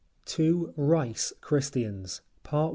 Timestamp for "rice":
0.77-1.31